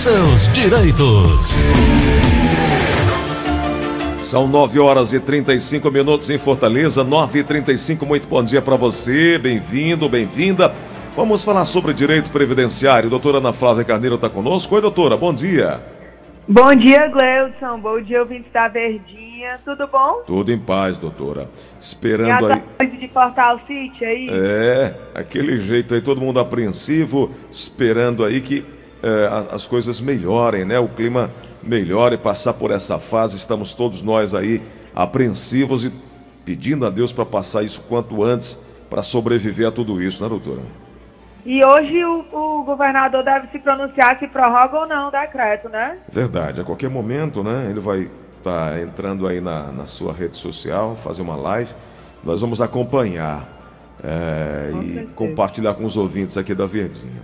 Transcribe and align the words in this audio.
seus 0.00 0.50
direitos. 0.54 1.58
São 4.22 4.48
9 4.48 4.80
horas 4.80 5.12
e 5.12 5.20
35 5.20 5.90
minutos 5.90 6.30
em 6.30 6.38
Fortaleza, 6.38 7.04
9 7.04 7.40
e 7.40 7.44
35 7.44 8.06
muito 8.06 8.26
bom 8.26 8.42
dia 8.42 8.62
para 8.62 8.76
você, 8.76 9.36
bem-vindo, 9.36 10.08
bem-vinda. 10.08 10.72
Vamos 11.14 11.44
falar 11.44 11.66
sobre 11.66 11.92
direito 11.92 12.30
previdenciário. 12.30 13.10
Doutora 13.10 13.38
Ana 13.38 13.52
Flávia 13.52 13.84
Carneiro 13.84 14.14
está 14.14 14.30
conosco. 14.30 14.74
Oi, 14.74 14.80
doutora, 14.80 15.18
bom 15.18 15.34
dia. 15.34 15.82
Bom 16.48 16.74
dia, 16.74 17.06
Gleudson. 17.08 17.78
Bom 17.78 18.00
dia, 18.00 18.20
ouvinte 18.20 18.48
da 18.54 18.68
Verdinha. 18.68 19.60
Tudo 19.66 19.86
bom? 19.86 20.22
Tudo 20.26 20.50
em 20.50 20.58
paz, 20.58 20.98
doutora. 20.98 21.46
Esperando 21.78 22.46
aí. 22.46 22.62
Coisa 22.78 22.96
de 22.96 23.08
Portal 23.08 23.60
City 23.66 24.02
aí? 24.02 24.28
É, 24.30 24.94
aquele 25.14 25.60
jeito 25.60 25.94
aí, 25.94 26.00
todo 26.00 26.22
mundo 26.22 26.40
apreensivo, 26.40 27.30
esperando 27.50 28.24
aí 28.24 28.40
que 28.40 28.79
é, 29.02 29.54
as 29.54 29.66
coisas 29.66 30.00
melhorem, 30.00 30.64
né? 30.64 30.78
O 30.78 30.88
clima 30.88 31.30
melhore, 31.62 32.16
passar 32.16 32.54
por 32.54 32.70
essa 32.70 32.98
fase. 32.98 33.36
Estamos 33.36 33.74
todos 33.74 34.02
nós 34.02 34.34
aí 34.34 34.62
apreensivos 34.94 35.84
e 35.84 35.92
pedindo 36.44 36.86
a 36.86 36.90
Deus 36.90 37.12
para 37.12 37.24
passar 37.24 37.62
isso 37.62 37.84
quanto 37.88 38.22
antes 38.22 38.64
para 38.88 39.02
sobreviver 39.02 39.68
a 39.68 39.72
tudo 39.72 40.02
isso, 40.02 40.22
né, 40.22 40.28
doutora? 40.28 40.62
E 41.46 41.64
hoje 41.64 42.04
o, 42.04 42.24
o, 42.32 42.64
governador 42.64 43.24
deve 43.24 43.48
se 43.48 43.58
pronunciar 43.58 44.18
se 44.18 44.26
prorroga 44.26 44.80
ou 44.80 44.86
não 44.86 45.08
o 45.08 45.10
decreto, 45.10 45.68
né? 45.68 45.96
Verdade, 46.08 46.60
a 46.60 46.64
qualquer 46.64 46.90
momento, 46.90 47.42
né? 47.42 47.68
Ele 47.70 47.80
vai 47.80 48.10
estar 48.36 48.72
tá 48.72 48.80
entrando 48.80 49.26
aí 49.26 49.40
na, 49.40 49.72
na 49.72 49.86
sua 49.86 50.12
rede 50.12 50.36
social, 50.36 50.96
fazer 50.96 51.22
uma 51.22 51.36
live. 51.36 51.72
Nós 52.22 52.40
vamos 52.42 52.60
acompanhar 52.60 53.48
é, 54.04 54.70
e 54.70 54.94
certeza. 54.94 55.12
compartilhar 55.14 55.74
com 55.74 55.84
os 55.84 55.96
ouvintes 55.96 56.36
aqui 56.36 56.54
da 56.54 56.66
Verdinha. 56.66 57.22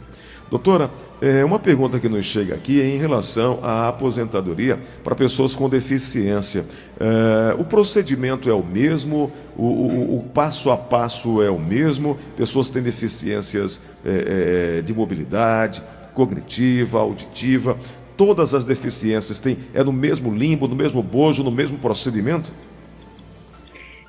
Doutora, 0.48 0.90
é, 1.20 1.44
uma 1.44 1.58
pergunta 1.58 1.98
que 1.98 2.08
nos 2.08 2.24
chega 2.24 2.54
aqui 2.54 2.80
é 2.80 2.86
em 2.86 2.98
relação 2.98 3.58
à 3.62 3.88
aposentadoria 3.88 4.78
para 5.02 5.14
pessoas 5.14 5.56
com 5.56 5.68
deficiência. 5.68 6.64
É, 7.00 7.54
o 7.58 7.64
procedimento 7.64 8.48
é 8.48 8.52
o 8.52 8.62
mesmo? 8.62 9.32
O, 9.56 9.64
o, 9.64 10.18
o, 10.18 10.22
passo 10.22 10.70
a 10.70 10.76
passo 10.76 11.42
é 11.42 11.50
o 11.50 11.58
mesmo? 11.58 12.16
Pessoas 12.36 12.70
têm 12.70 12.80
deficiências 12.80 13.84
é, 14.04 14.78
é 14.78 14.82
de 14.82 14.94
mobilidade, 14.94 15.82
cognitiva, 16.14 17.00
auditiva. 17.00 17.76
Todas 18.16 18.54
as 18.54 18.64
deficiências 18.64 19.40
têm, 19.40 19.58
é 19.74 19.82
no 19.82 19.92
mesmo 19.92 20.32
limbo, 20.32 20.68
no 20.68 20.76
mesmo 20.76 21.02
bojo, 21.02 21.42
no 21.42 21.50
mesmo 21.50 21.76
procedimento? 21.78 22.52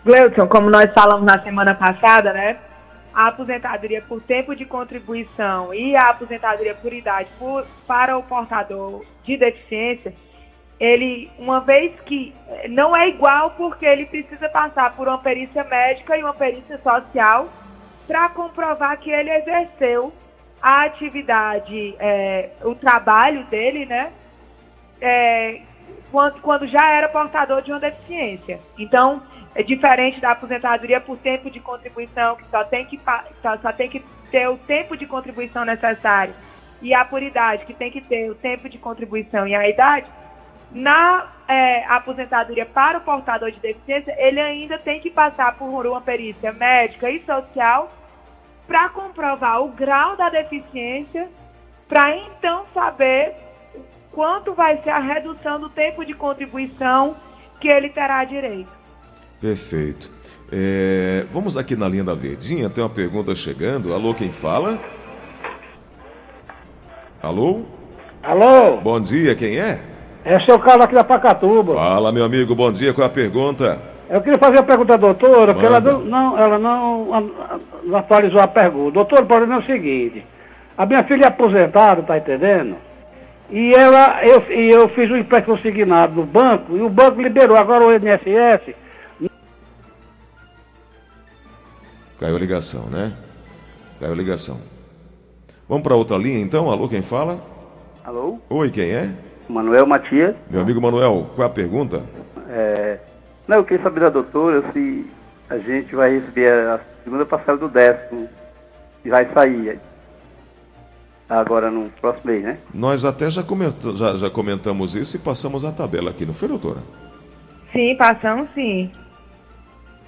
Gleudson, 0.05 0.47
como 0.47 0.69
nós 0.69 0.93
falamos 0.93 1.25
na 1.25 1.41
semana 1.43 1.73
passada, 1.73 2.31
né? 2.31 2.57
A 3.17 3.29
aposentadoria 3.29 3.99
por 4.03 4.21
tempo 4.21 4.55
de 4.55 4.63
contribuição 4.63 5.73
e 5.73 5.95
a 5.95 6.01
aposentadoria 6.01 6.75
por 6.75 6.93
idade 6.93 7.27
por, 7.39 7.65
para 7.87 8.15
o 8.15 8.21
portador 8.21 9.03
de 9.23 9.35
deficiência, 9.35 10.13
ele, 10.79 11.27
uma 11.39 11.61
vez 11.61 11.99
que 12.01 12.31
não 12.69 12.95
é 12.95 13.09
igual 13.09 13.55
porque 13.57 13.87
ele 13.87 14.05
precisa 14.05 14.47
passar 14.49 14.95
por 14.95 15.07
uma 15.07 15.17
perícia 15.17 15.63
médica 15.63 16.15
e 16.15 16.21
uma 16.21 16.35
perícia 16.35 16.77
social 16.77 17.49
para 18.05 18.29
comprovar 18.29 18.99
que 18.99 19.09
ele 19.09 19.31
exerceu 19.31 20.13
a 20.61 20.83
atividade, 20.83 21.95
é, 21.97 22.51
o 22.61 22.75
trabalho 22.75 23.43
dele, 23.45 23.87
né? 23.87 24.11
É, 25.01 25.61
quando, 26.11 26.39
quando 26.41 26.67
já 26.67 26.87
era 26.87 27.09
portador 27.09 27.63
de 27.63 27.71
uma 27.71 27.79
deficiência. 27.79 28.59
Então, 28.77 29.23
é 29.57 29.63
diferente 29.63 30.21
da 30.21 30.31
aposentadoria 30.31 31.01
por 31.01 31.17
tempo 31.17 31.49
de 31.49 31.59
contribuição, 31.59 32.35
que 32.35 32.43
só 32.51 32.63
tem 32.63 32.85
que, 32.85 32.99
só, 33.41 33.57
só 33.57 33.73
tem 33.73 33.89
que 33.89 34.05
ter 34.29 34.47
o 34.47 34.55
tempo 34.55 34.95
de 34.95 35.07
contribuição 35.07 35.65
necessário, 35.65 36.31
e 36.79 36.93
a 36.93 37.03
por 37.03 37.23
idade, 37.23 37.65
que 37.65 37.73
tem 37.73 37.89
que 37.89 37.99
ter 37.99 38.29
o 38.29 38.35
tempo 38.35 38.69
de 38.69 38.77
contribuição 38.77 39.47
e 39.47 39.55
a 39.55 39.67
idade, 39.67 40.05
na 40.71 41.25
é, 41.47 41.83
aposentadoria 41.85 42.67
para 42.67 42.99
o 42.99 43.01
portador 43.01 43.49
de 43.49 43.59
deficiência, 43.59 44.15
ele 44.19 44.39
ainda 44.39 44.77
tem 44.77 44.99
que 44.99 45.09
passar 45.09 45.57
por 45.57 45.87
uma 45.87 46.01
perícia 46.01 46.51
médica 46.51 47.09
e 47.09 47.25
social 47.25 47.91
para 48.67 48.89
comprovar 48.89 49.63
o 49.63 49.69
grau 49.69 50.15
da 50.15 50.29
deficiência, 50.29 51.27
para 51.87 52.15
então 52.15 52.67
saber 52.75 53.33
quanto 54.11 54.53
vai 54.53 54.77
ser 54.83 54.91
a 54.91 54.99
redução 54.99 55.59
do 55.59 55.69
tempo 55.69 56.05
de 56.05 56.13
contribuição 56.13 57.17
que 57.59 57.67
ele 57.67 57.89
terá 57.89 58.23
direito. 58.23 58.76
Perfeito. 59.39 60.09
É, 60.51 61.25
vamos 61.29 61.57
aqui 61.57 61.75
na 61.75 61.87
linha 61.87 62.03
da 62.03 62.13
Verdinha, 62.13 62.69
tem 62.69 62.83
uma 62.83 62.89
pergunta 62.89 63.35
chegando. 63.35 63.93
Alô, 63.93 64.13
quem 64.13 64.31
fala? 64.31 64.79
Alô? 67.21 67.61
Alô? 68.23 68.77
Bom 68.77 68.99
dia, 68.99 69.35
quem 69.35 69.59
é? 69.59 69.79
É 70.25 70.37
o 70.37 70.41
seu 70.41 70.57
Carlos 70.59 70.85
aqui 70.85 70.95
da 70.95 71.03
Pacatuba. 71.03 71.73
Fala, 71.75 72.11
meu 72.11 72.25
amigo, 72.25 72.55
bom 72.55 72.71
dia. 72.71 72.93
Qual 72.93 73.05
é 73.05 73.09
a 73.09 73.13
pergunta? 73.13 73.79
Eu 74.09 74.21
queria 74.21 74.39
fazer 74.39 74.59
a 74.59 74.63
pergunta 74.63 74.93
à 74.93 74.97
doutora, 74.97 75.53
porque 75.53 75.65
ela 75.65 75.79
não, 75.79 76.37
ela 76.37 76.57
não, 76.57 77.31
não 77.83 77.97
atualizou 77.97 78.39
a 78.41 78.47
pergunta. 78.47 78.91
Doutor, 78.91 79.19
o 79.19 79.25
problema 79.25 79.55
é 79.55 79.59
o 79.59 79.65
seguinte: 79.65 80.25
a 80.77 80.85
minha 80.85 81.03
filha 81.03 81.25
é 81.25 81.27
aposentada, 81.27 82.01
tá 82.01 82.17
entendendo? 82.17 82.75
E 83.49 83.71
ela, 83.77 84.21
eu, 84.25 84.41
eu 84.49 84.89
fiz 84.89 85.09
um 85.11 85.17
empréstimo 85.17 85.55
consignado 85.55 86.15
no 86.15 86.25
banco 86.25 86.75
e 86.75 86.81
o 86.81 86.89
banco 86.89 87.21
liberou. 87.21 87.57
Agora 87.57 87.85
o 87.85 87.93
INSS 87.93 88.75
Caiu 92.19 92.35
a 92.35 92.39
ligação, 92.39 92.89
né? 92.89 93.13
Caiu 93.99 94.13
a 94.13 94.15
ligação. 94.15 94.59
Vamos 95.69 95.83
para 95.83 95.95
outra 95.95 96.17
linha 96.17 96.39
então? 96.39 96.69
Alô, 96.69 96.89
quem 96.89 97.01
fala? 97.01 97.39
Alô? 98.03 98.39
Oi, 98.49 98.71
quem 98.71 98.89
é? 98.89 99.13
Manuel 99.47 99.85
Matias. 99.85 100.35
Meu 100.49 100.61
amigo 100.61 100.81
Manuel, 100.81 101.27
qual 101.35 101.47
é 101.47 101.51
a 101.51 101.53
pergunta? 101.53 102.03
É... 102.49 102.97
Não, 103.47 103.57
eu 103.57 103.65
queria 103.65 103.83
saber 103.83 103.99
da 104.01 104.09
doutora 104.09 104.63
se 104.73 105.05
a 105.49 105.57
gente 105.59 105.95
vai 105.95 106.11
receber 106.13 106.51
a 106.51 106.79
segunda 107.03 107.25
parcela 107.25 107.57
do 107.57 107.69
décimo 107.69 108.27
e 109.05 109.09
vai 109.09 109.31
sair 109.33 109.79
agora 111.29 111.69
no 111.69 111.89
próximo 112.01 112.31
mês, 112.31 112.43
né? 112.43 112.57
Nós 112.73 113.05
até 113.05 113.29
já, 113.29 113.43
comentamos, 113.43 113.99
já, 113.99 114.17
já 114.17 114.29
comentamos 114.29 114.95
isso 114.95 115.17
e 115.17 115.19
passamos 115.19 115.63
a 115.63 115.71
tabela 115.71 116.09
aqui, 116.09 116.25
não 116.25 116.33
foi, 116.33 116.47
doutora? 116.47 116.79
Sim, 117.71 117.95
passamos 117.95 118.49
sim. 118.55 118.91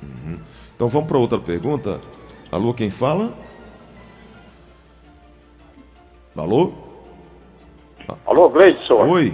Uhum. 0.02 0.40
Então 0.76 0.88
vamos 0.88 1.08
para 1.08 1.18
outra 1.18 1.40
pergunta. 1.40 2.00
Alô, 2.52 2.74
quem 2.74 2.90
fala? 2.90 3.34
Alô? 6.36 6.72
Alô, 8.26 8.50
Gleison. 8.50 9.08
Oi. 9.10 9.34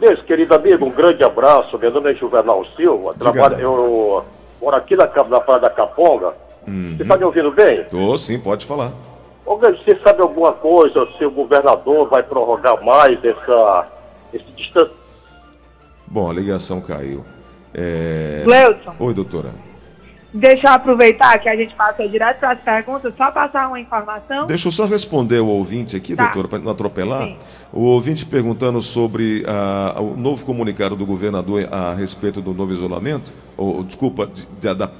Meu 0.00 0.16
querido 0.24 0.54
amigo, 0.54 0.86
um 0.86 0.90
grande 0.90 1.22
abraço. 1.24 1.78
Meu 1.78 1.90
nome 1.90 2.12
é 2.12 2.14
Juvenal 2.14 2.64
Silva. 2.76 3.14
Trabalho, 3.14 3.58
eu 3.58 4.24
moro 4.60 4.76
aqui 4.76 4.96
na, 4.96 5.04
na 5.04 5.40
Praia 5.40 5.60
da 5.60 5.70
Caponga. 5.70 6.34
Uhum. 6.66 6.94
Você 6.96 7.02
está 7.02 7.16
me 7.16 7.24
ouvindo 7.24 7.50
bem? 7.52 7.84
Tô, 7.84 8.16
sim, 8.18 8.38
pode 8.38 8.66
falar. 8.66 8.92
Ô, 9.44 9.56
você 9.56 9.96
sabe 10.02 10.20
alguma 10.22 10.52
coisa 10.52 11.06
se 11.16 11.24
o 11.24 11.30
governador 11.30 12.08
vai 12.08 12.22
prorrogar 12.22 12.82
mais 12.84 13.22
essa, 13.24 13.86
esse 14.34 14.50
distância? 14.52 14.92
Bom, 16.06 16.28
a 16.28 16.32
ligação 16.32 16.80
caiu. 16.80 17.24
É... 17.72 18.44
Oi, 18.98 19.14
doutora. 19.14 19.50
Deixa 20.32 20.66
eu 20.66 20.72
aproveitar 20.72 21.38
que 21.38 21.48
a 21.48 21.56
gente 21.56 21.74
passa 21.74 22.06
direto 22.06 22.40
para 22.40 22.52
as 22.52 22.60
perguntas, 22.60 23.14
só 23.16 23.30
passar 23.30 23.68
uma 23.68 23.80
informação. 23.80 24.46
Deixa 24.46 24.68
eu 24.68 24.72
só 24.72 24.84
responder 24.84 25.40
o 25.40 25.46
ouvinte 25.46 25.96
aqui, 25.96 26.14
tá. 26.14 26.24
doutora, 26.24 26.48
para 26.48 26.58
não 26.58 26.72
atropelar. 26.72 27.24
Sim. 27.24 27.36
O 27.72 27.82
ouvinte 27.82 28.26
perguntando 28.26 28.80
sobre 28.82 29.44
uh, 29.46 30.02
o 30.02 30.16
novo 30.16 30.44
comunicado 30.44 30.96
do 30.96 31.06
governador 31.06 31.68
a 31.72 31.94
respeito 31.94 32.42
do 32.42 32.52
novo 32.52 32.72
isolamento, 32.72 33.32
ou 33.56 33.82
desculpa, 33.82 34.26
de, 34.26 34.46
de, 34.46 34.74
da, 34.74 34.90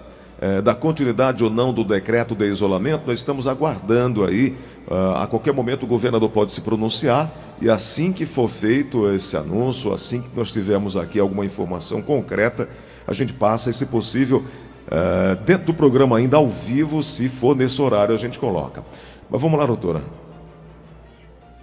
é, 0.40 0.60
da 0.62 0.74
continuidade 0.74 1.42
ou 1.42 1.50
não 1.50 1.72
do 1.72 1.82
decreto 1.82 2.34
de 2.34 2.46
isolamento, 2.46 3.04
nós 3.06 3.18
estamos 3.18 3.48
aguardando 3.48 4.24
aí. 4.24 4.56
Uh, 4.86 5.16
a 5.16 5.26
qualquer 5.26 5.52
momento 5.52 5.82
o 5.82 5.86
governador 5.86 6.30
pode 6.30 6.52
se 6.52 6.60
pronunciar 6.60 7.28
e 7.60 7.68
assim 7.68 8.12
que 8.12 8.24
for 8.24 8.48
feito 8.48 9.12
esse 9.12 9.36
anúncio, 9.36 9.92
assim 9.92 10.22
que 10.22 10.28
nós 10.36 10.52
tivermos 10.52 10.96
aqui 10.96 11.18
alguma 11.18 11.44
informação 11.44 12.00
concreta, 12.00 12.68
a 13.06 13.12
gente 13.12 13.32
passa, 13.32 13.70
e 13.70 13.74
se 13.74 13.86
possível, 13.86 14.44
Uh, 14.86 15.34
dentro 15.44 15.66
do 15.66 15.74
programa 15.74 16.16
ainda 16.18 16.36
ao 16.36 16.48
vivo, 16.48 17.02
se 17.02 17.28
for 17.28 17.56
nesse 17.56 17.82
horário, 17.82 18.14
a 18.14 18.18
gente 18.18 18.38
coloca. 18.38 18.84
Mas 19.28 19.42
vamos 19.42 19.58
lá, 19.58 19.66
doutora. 19.66 20.00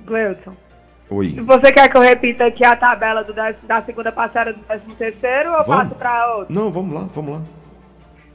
Gleuton. 0.05 0.53
Oi. 1.09 1.29
Você 1.29 1.71
quer 1.71 1.89
que 1.89 1.95
eu 1.95 2.01
repita 2.01 2.45
aqui 2.45 2.65
a 2.65 2.75
tabela 2.75 3.23
do, 3.23 3.33
da 3.33 3.81
segunda 3.85 4.11
parcela 4.11 4.51
do 4.51 4.59
13 4.59 4.83
terceiro 4.95 5.51
ou 5.51 5.57
eu 5.57 5.63
vamos. 5.63 5.83
passo 5.83 5.95
para 5.95 6.35
outra? 6.35 6.53
Não, 6.53 6.71
vamos 6.71 6.93
lá, 6.93 7.07
vamos 7.13 7.33
lá. 7.35 7.41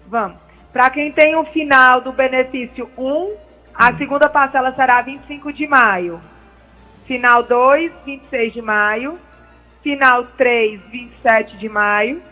Vamos. 0.06 0.36
Para 0.72 0.88
quem 0.90 1.12
tem 1.12 1.36
o 1.36 1.44
final 1.44 2.00
do 2.00 2.12
benefício 2.12 2.88
1, 2.96 3.32
a 3.74 3.94
segunda 3.96 4.28
parcela 4.28 4.72
será 4.74 5.02
25 5.02 5.52
de 5.52 5.66
maio. 5.66 6.20
Final 7.04 7.42
2, 7.42 7.92
26 8.06 8.52
de 8.54 8.62
maio. 8.62 9.18
Final 9.82 10.24
3, 10.36 10.80
27 10.90 11.58
de 11.58 11.68
maio 11.68 12.22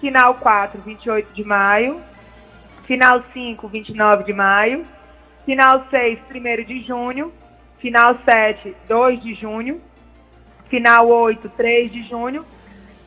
Final 0.00 0.34
4, 0.34 0.80
28 0.82 1.32
de 1.32 1.44
maio. 1.44 2.00
Final 2.84 3.22
5, 3.32 3.68
29 3.68 4.24
de 4.24 4.32
maio. 4.32 4.84
Final 5.44 5.86
6, 5.90 6.18
1 6.30 6.64
de 6.64 6.82
junho. 6.86 7.32
Final 7.78 8.18
7, 8.24 8.76
2 8.88 9.22
de 9.22 9.34
junho. 9.34 9.80
final 10.68 11.08
8, 11.08 11.48
3 11.56 11.92
de 11.92 12.08
junho, 12.08 12.44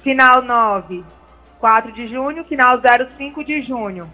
final 0.01 0.41
9, 0.41 1.03
4 1.59 1.91
de 1.91 2.07
junho, 2.07 2.43
final 2.45 2.79
0, 2.79 3.07
5 3.17 3.43
de 3.43 3.61
junho, 3.63 4.09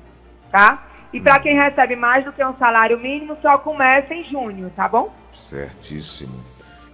tá? 0.51 0.83
E 1.13 1.21
para 1.21 1.39
quem 1.39 1.55
recebe 1.55 1.95
mais 1.95 2.25
do 2.25 2.33
que 2.33 2.43
um 2.43 2.57
salário 2.57 2.99
mínimo, 2.99 3.37
só 3.41 3.57
começa 3.57 4.13
em 4.13 4.23
junho, 4.25 4.69
tá 4.75 4.87
bom? 4.87 5.13
Certíssimo. 5.31 6.43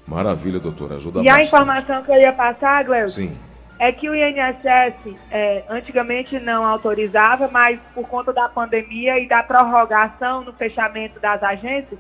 Maravilha, 0.06 0.60
doutora. 0.60 0.96
Ajuda 0.96 1.22
e 1.22 1.24
bastante. 1.24 1.42
a 1.42 1.48
informação 1.48 2.04
que 2.04 2.12
eu 2.12 2.20
ia 2.20 2.34
passar, 2.34 2.84
Gleuton, 2.84 3.10
Sim. 3.10 3.38
É 3.82 3.92
que 3.92 4.08
o 4.08 4.14
INSS 4.16 5.18
é, 5.32 5.64
antigamente 5.68 6.40
não 6.40 6.64
autorizava, 6.64 7.48
mas 7.48 7.80
por 7.96 8.08
conta 8.08 8.32
da 8.32 8.48
pandemia 8.48 9.18
e 9.18 9.28
da 9.28 9.42
prorrogação 9.42 10.44
no 10.44 10.54
fechamento 10.54 11.20
das 11.20 11.42
agências, 11.42 12.00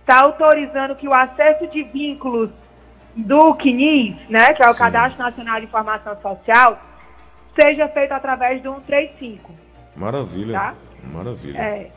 está 0.00 0.22
autorizando 0.22 0.96
que 0.96 1.06
o 1.06 1.12
acerto 1.12 1.66
de 1.66 1.82
vínculos 1.82 2.48
do 3.14 3.54
CNIS, 3.56 4.16
né, 4.30 4.54
que 4.54 4.64
é 4.64 4.70
o 4.70 4.72
Sim. 4.72 4.78
Cadastro 4.78 5.22
Nacional 5.22 5.60
de 5.60 5.66
Informação 5.66 6.18
Social, 6.22 6.80
seja 7.60 7.86
feito 7.88 8.12
através 8.12 8.62
do 8.62 8.72
135. 8.86 9.52
Maravilha. 9.96 10.58
Tá? 10.58 10.74
Maravilha. 11.12 11.58
É, 11.58 11.90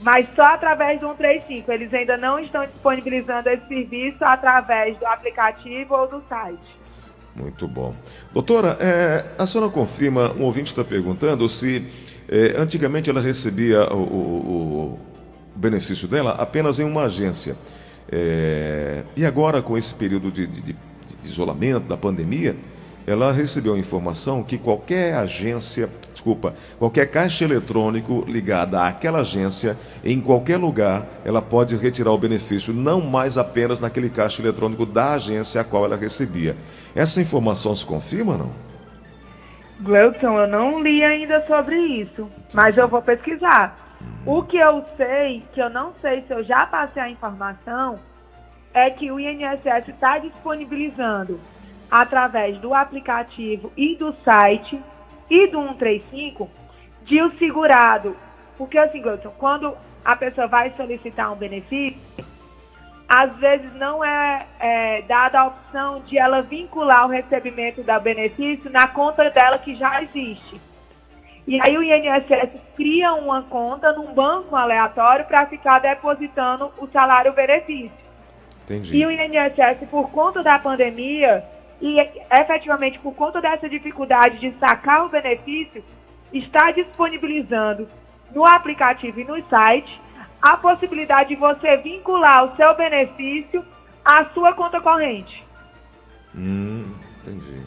mas 0.00 0.26
só 0.34 0.44
através 0.44 0.98
do 0.98 1.08
135. 1.08 1.70
Eles 1.70 1.92
ainda 1.92 2.16
não 2.16 2.38
estão 2.38 2.64
disponibilizando 2.64 3.50
esse 3.50 3.68
serviço 3.68 4.24
através 4.24 4.96
do 4.96 5.06
aplicativo 5.06 5.94
ou 5.94 6.08
do 6.08 6.22
site. 6.26 6.77
Muito 7.38 7.68
bom. 7.68 7.94
Doutora, 8.32 8.76
é, 8.80 9.24
a 9.38 9.46
senhora 9.46 9.70
confirma, 9.70 10.32
um 10.34 10.42
ouvinte 10.42 10.70
está 10.70 10.82
perguntando 10.82 11.48
se 11.48 11.84
é, 12.28 12.54
antigamente 12.60 13.08
ela 13.08 13.20
recebia 13.20 13.84
o, 13.92 13.96
o- 13.96 14.98
o 15.54 15.58
benefício 15.58 16.08
dela 16.08 16.32
apenas 16.32 16.78
em 16.80 16.84
uma 16.84 17.04
agência. 17.04 17.56
É, 18.10 19.02
e 19.16 19.24
agora, 19.24 19.62
com 19.62 19.76
esse 19.78 19.94
período 19.94 20.30
de, 20.30 20.46
de- 20.46 20.62
de- 20.62 20.76
de 21.22 21.28
isolamento, 21.28 21.86
da 21.86 21.96
pandemia, 21.96 22.56
ela 23.08 23.32
recebeu 23.32 23.72
a 23.72 23.78
informação 23.78 24.44
que 24.44 24.58
qualquer 24.58 25.14
agência, 25.14 25.88
desculpa, 26.12 26.52
qualquer 26.78 27.10
caixa 27.10 27.42
eletrônico 27.42 28.22
ligada 28.28 28.86
àquela 28.86 29.20
agência, 29.20 29.78
em 30.04 30.20
qualquer 30.20 30.58
lugar, 30.58 31.06
ela 31.24 31.40
pode 31.40 31.74
retirar 31.74 32.12
o 32.12 32.18
benefício, 32.18 32.70
não 32.70 33.00
mais 33.00 33.38
apenas 33.38 33.80
naquele 33.80 34.10
caixa 34.10 34.42
eletrônico 34.42 34.84
da 34.84 35.14
agência 35.14 35.58
a 35.58 35.64
qual 35.64 35.86
ela 35.86 35.96
recebia. 35.96 36.54
Essa 36.94 37.22
informação 37.22 37.74
se 37.74 37.86
confirma 37.86 38.32
ou 38.32 38.38
não? 38.38 38.52
Gleuton, 39.80 40.40
eu 40.40 40.46
não 40.46 40.82
li 40.82 41.02
ainda 41.02 41.46
sobre 41.46 41.76
isso, 41.76 42.28
mas 42.52 42.76
eu 42.76 42.86
vou 42.88 43.00
pesquisar. 43.00 43.96
O 44.26 44.42
que 44.42 44.58
eu 44.58 44.84
sei, 44.98 45.42
que 45.54 45.62
eu 45.62 45.70
não 45.70 45.94
sei 46.02 46.24
se 46.26 46.34
eu 46.34 46.44
já 46.44 46.66
passei 46.66 47.00
a 47.00 47.10
informação, 47.10 47.98
é 48.74 48.90
que 48.90 49.10
o 49.10 49.18
INSS 49.18 49.88
está 49.88 50.18
disponibilizando 50.18 51.40
através 51.90 52.58
do 52.58 52.74
aplicativo 52.74 53.72
e 53.76 53.96
do 53.96 54.14
site 54.24 54.80
e 55.30 55.46
do 55.46 55.60
135 55.60 56.50
de 57.02 57.22
o 57.22 57.30
segurado. 57.38 58.16
Porque 58.56 58.78
assim, 58.78 59.02
quando 59.38 59.76
a 60.04 60.16
pessoa 60.16 60.46
vai 60.46 60.72
solicitar 60.76 61.32
um 61.32 61.36
benefício, 61.36 62.00
às 63.08 63.34
vezes 63.36 63.72
não 63.74 64.04
é, 64.04 64.46
é, 64.60 65.02
dada 65.02 65.40
a 65.40 65.46
opção 65.46 66.00
de 66.02 66.18
ela 66.18 66.42
vincular 66.42 67.06
o 67.06 67.08
recebimento 67.08 67.82
do 67.82 68.00
benefício 68.00 68.70
na 68.70 68.86
conta 68.86 69.30
dela 69.30 69.58
que 69.58 69.74
já 69.76 70.02
existe. 70.02 70.60
E 71.46 71.58
aí 71.62 71.78
o 71.78 71.82
INSS 71.82 72.60
cria 72.76 73.14
uma 73.14 73.42
conta 73.44 73.92
num 73.94 74.12
banco 74.12 74.54
aleatório 74.54 75.24
para 75.24 75.46
ficar 75.46 75.78
depositando 75.78 76.70
o 76.76 76.86
salário 76.88 77.32
benefício. 77.32 77.90
Entendi. 78.64 78.98
E 78.98 79.06
o 79.06 79.10
INSS, 79.10 79.88
por 79.90 80.10
conta 80.10 80.42
da 80.42 80.58
pandemia 80.58 81.42
e 81.80 81.98
efetivamente 82.30 82.98
por 82.98 83.14
conta 83.14 83.40
dessa 83.40 83.68
dificuldade 83.68 84.38
de 84.38 84.52
sacar 84.58 85.04
o 85.04 85.08
benefício, 85.08 85.82
está 86.32 86.70
disponibilizando 86.72 87.88
no 88.34 88.44
aplicativo 88.46 89.20
e 89.20 89.24
no 89.24 89.42
site 89.48 90.00
a 90.40 90.56
possibilidade 90.56 91.30
de 91.30 91.36
você 91.36 91.76
vincular 91.78 92.44
o 92.44 92.56
seu 92.56 92.74
benefício 92.76 93.64
à 94.04 94.24
sua 94.26 94.52
conta 94.54 94.80
corrente. 94.80 95.44
Hum, 96.34 96.94
entendi. 97.20 97.62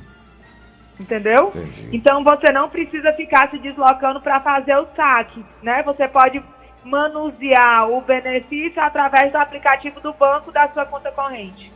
Entendeu? 0.99 1.47
Entendi. 1.47 1.89
Então 1.91 2.23
você 2.23 2.51
não 2.51 2.69
precisa 2.69 3.11
ficar 3.13 3.49
se 3.49 3.57
deslocando 3.57 4.21
para 4.21 4.39
fazer 4.39 4.75
o 4.77 4.87
saque, 4.95 5.43
né? 5.63 5.81
Você 5.83 6.07
pode 6.07 6.41
manusear 6.83 7.89
o 7.89 8.01
benefício 8.01 8.81
através 8.81 9.31
do 9.31 9.37
aplicativo 9.37 9.99
do 9.99 10.13
banco 10.13 10.51
da 10.51 10.67
sua 10.69 10.85
conta 10.85 11.11
corrente. 11.11 11.71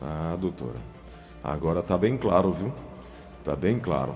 Ah, 0.00 0.36
doutora. 0.38 0.76
Agora 1.42 1.82
tá 1.82 1.96
bem 1.96 2.16
claro, 2.16 2.52
viu? 2.52 2.72
Tá 3.44 3.54
bem 3.54 3.78
claro. 3.78 4.14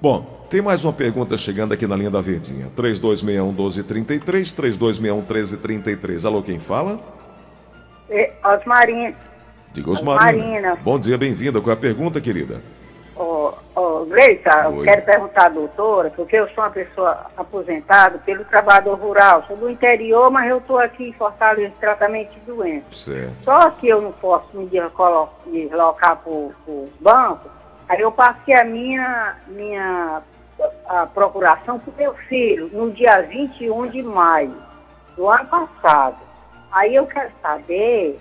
Bom, 0.00 0.46
tem 0.48 0.62
mais 0.62 0.84
uma 0.84 0.92
pergunta 0.92 1.36
chegando 1.36 1.72
aqui 1.72 1.86
na 1.86 1.96
linha 1.96 2.10
da 2.10 2.20
Verdinha. 2.20 2.70
3261 2.76 3.46
1233, 3.48 4.52
3261 4.52 5.16
1333. 5.16 6.24
Alô, 6.24 6.42
quem 6.42 6.60
fala? 6.60 7.00
É, 8.08 8.32
Osmarina. 8.44 9.14
Diga 9.72 9.90
Osmarina. 9.90 10.44
Osmarina. 10.44 10.78
Bom 10.84 10.98
dia, 10.98 11.18
bem-vinda. 11.18 11.60
Qual 11.60 11.70
é 11.70 11.76
a 11.76 11.80
pergunta, 11.80 12.20
querida? 12.20 12.62
Gleita, 14.08 14.50
eu 14.64 14.76
Oi. 14.76 14.86
quero 14.86 15.02
perguntar 15.02 15.46
à 15.46 15.48
doutora, 15.48 16.10
porque 16.16 16.36
eu 16.36 16.48
sou 16.48 16.64
uma 16.64 16.70
pessoa 16.70 17.26
aposentada 17.36 18.18
pelo 18.18 18.44
trabalhador 18.46 18.98
rural, 18.98 19.44
sou 19.46 19.56
do 19.56 19.68
interior, 19.68 20.30
mas 20.30 20.48
eu 20.50 20.58
estou 20.58 20.78
aqui 20.78 21.08
em 21.08 21.12
Fortaleza 21.12 21.68
em 21.68 21.80
tratamento 21.80 22.32
de 22.32 22.40
doença. 22.40 22.86
Certo. 22.90 23.34
Só 23.42 23.70
que 23.70 23.88
eu 23.88 24.00
não 24.00 24.12
posso 24.12 24.56
me 24.56 24.66
deslocar 24.66 26.16
para 26.16 26.32
os 26.32 26.90
bancos, 27.00 27.50
aí 27.88 28.00
eu 28.00 28.10
passei 28.10 28.54
a 28.54 28.64
minha, 28.64 29.36
minha 29.46 30.22
a 30.86 31.06
procuração 31.06 31.78
para 31.78 31.90
o 31.90 31.96
meu 31.96 32.14
filho 32.28 32.68
no 32.72 32.90
dia 32.90 33.22
21 33.22 33.86
de 33.88 34.02
maio 34.02 34.54
do 35.16 35.28
ano 35.28 35.46
passado. 35.46 36.16
Aí 36.72 36.94
eu 36.94 37.06
quero 37.06 37.30
saber, 37.40 38.18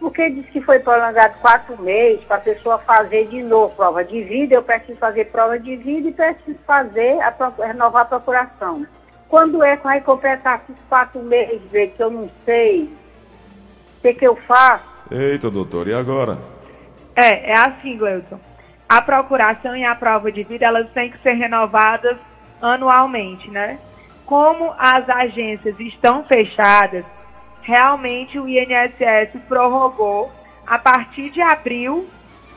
porque 0.00 0.30
disse 0.30 0.50
que 0.50 0.62
foi 0.62 0.78
prolongado 0.78 1.38
quatro 1.40 1.80
meses 1.80 2.24
para 2.24 2.38
a 2.38 2.40
pessoa 2.40 2.78
fazer 2.78 3.28
de 3.28 3.42
novo 3.42 3.76
prova 3.76 4.02
de 4.02 4.22
vida, 4.22 4.54
eu 4.54 4.62
preciso 4.62 4.98
fazer 4.98 5.26
prova 5.26 5.58
de 5.58 5.76
vida 5.76 6.08
e 6.08 6.12
preciso 6.12 6.58
fazer, 6.66 7.20
a, 7.20 7.34
renovar 7.58 8.02
a 8.02 8.06
procuração. 8.06 8.86
Quando 9.28 9.62
é 9.62 9.76
que 9.76 9.84
vai 9.84 10.00
completar 10.00 10.62
esses 10.64 10.82
quatro 10.88 11.22
meses, 11.22 11.60
que 11.70 12.02
eu 12.02 12.10
não 12.10 12.30
sei 12.46 12.84
o 13.98 14.00
que, 14.00 14.14
que 14.14 14.26
eu 14.26 14.34
faço? 14.34 14.84
Eita, 15.10 15.50
doutor, 15.50 15.86
e 15.86 15.92
agora? 15.92 16.38
É, 17.14 17.50
é 17.50 17.60
assim, 17.60 17.98
Gleuton. 17.98 18.40
A 18.88 19.02
procuração 19.02 19.76
e 19.76 19.84
a 19.84 19.94
prova 19.94 20.32
de 20.32 20.42
vida, 20.42 20.64
elas 20.66 20.90
têm 20.92 21.10
que 21.10 21.22
ser 21.22 21.34
renovadas 21.34 22.16
anualmente, 22.62 23.50
né? 23.50 23.78
Como 24.24 24.74
as 24.78 25.08
agências 25.08 25.78
estão 25.78 26.24
fechadas, 26.24 27.04
realmente 27.70 28.36
o 28.36 28.48
INSS 28.48 29.40
prorrogou 29.48 30.32
a 30.66 30.76
partir 30.76 31.30
de 31.30 31.40
abril 31.40 32.08